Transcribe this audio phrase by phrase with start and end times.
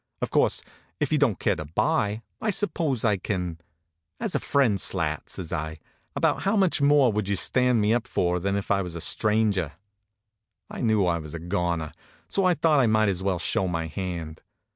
[0.23, 0.63] Of course,
[0.99, 3.59] if you don t care to buy, I suppose I can"
[4.19, 5.77] As a friend, Slat," says I,"
[6.15, 8.99] about how much more would you stand me up for than if I was a
[8.99, 9.73] stranger?"
[10.71, 11.91] I knew I was a goner;
[12.27, 14.41] so I thought I might as well show my hand.